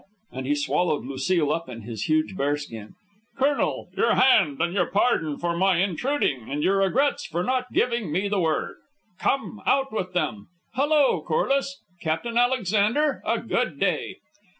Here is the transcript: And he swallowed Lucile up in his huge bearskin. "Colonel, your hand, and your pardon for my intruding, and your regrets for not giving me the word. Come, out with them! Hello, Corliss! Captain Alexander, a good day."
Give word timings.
And 0.31 0.47
he 0.47 0.55
swallowed 0.55 1.05
Lucile 1.05 1.51
up 1.53 1.69
in 1.69 1.81
his 1.83 2.05
huge 2.05 2.35
bearskin. 2.35 2.95
"Colonel, 3.37 3.91
your 3.95 4.15
hand, 4.15 4.59
and 4.59 4.73
your 4.73 4.87
pardon 4.87 5.37
for 5.37 5.55
my 5.55 5.77
intruding, 5.77 6.49
and 6.49 6.63
your 6.63 6.77
regrets 6.79 7.27
for 7.27 7.43
not 7.43 7.71
giving 7.71 8.11
me 8.11 8.27
the 8.27 8.39
word. 8.39 8.77
Come, 9.19 9.61
out 9.67 9.93
with 9.93 10.13
them! 10.13 10.47
Hello, 10.73 11.21
Corliss! 11.21 11.83
Captain 12.01 12.35
Alexander, 12.35 13.21
a 13.27 13.37
good 13.41 13.79
day." 13.79 14.15